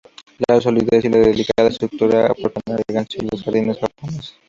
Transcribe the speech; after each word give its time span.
La 0.47 0.59
solidez 0.59 1.05
y 1.05 1.09
la 1.09 1.19
delicada 1.19 1.69
escultura, 1.69 2.25
aportan 2.25 2.77
elegancia 2.87 3.21
a 3.21 3.27
los 3.31 3.43
jardines 3.43 3.77
japoneses. 3.77 4.33